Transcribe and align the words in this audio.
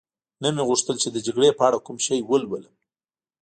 نه 0.41 0.49
مې 0.55 0.63
غوښتل 0.69 0.95
چي 1.03 1.09
د 1.11 1.17
جګړې 1.25 1.49
په 1.57 1.63
اړه 1.67 1.79
کوم 1.85 1.97
شی 2.05 2.19
ولولم. 2.29 2.75